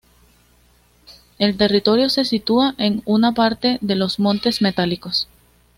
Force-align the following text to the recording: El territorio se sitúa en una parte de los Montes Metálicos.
El 1.37 1.57
territorio 1.57 2.09
se 2.09 2.25
sitúa 2.25 2.73
en 2.79 3.03
una 3.05 3.33
parte 3.33 3.77
de 3.81 3.93
los 3.95 4.17
Montes 4.17 4.59
Metálicos. 4.63 5.27